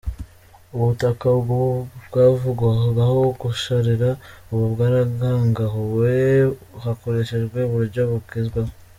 Ubutaka 0.75 1.27
bwavugwagaho 2.05 3.21
gusharira, 3.41 4.09
ubu 4.51 4.65
bwaragangahuwe 4.73 6.11
hakoreshejwe 6.83 7.59
uburyo 7.69 8.01
bugezweho. 8.11 8.71